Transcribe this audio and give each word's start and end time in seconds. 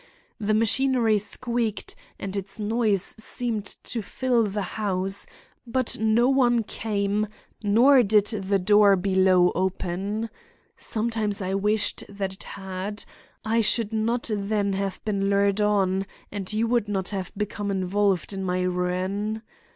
The 0.39 0.55
machinery 0.55 1.19
squeaked, 1.19 1.93
and 2.17 2.35
its 2.35 2.59
noise 2.59 3.13
seemed 3.19 3.65
to 3.65 4.01
fill 4.01 4.45
the 4.45 4.63
house, 4.73 5.27
but 5.67 5.95
no 5.99 6.27
one 6.27 6.63
came 6.63 7.27
nor 7.61 8.01
did 8.01 8.25
the 8.25 8.57
door 8.57 8.95
below 8.95 9.51
open. 9.53 10.31
Sometimes 10.75 11.39
I 11.39 11.49
have 11.49 11.59
wished 11.61 12.03
that 12.09 12.33
it 12.33 12.43
had. 12.45 13.05
I 13.45 13.61
should 13.61 13.93
not 13.93 14.27
then 14.33 14.73
have 14.73 15.05
been 15.05 15.29
lured 15.29 15.61
on 15.61 16.07
and 16.31 16.51
you 16.51 16.65
would 16.65 16.87
not 16.87 17.09
have 17.09 17.31
become 17.37 17.69
involved 17.69 18.33
in 18.33 18.43
my 18.43 18.61
ruin. 18.63 19.43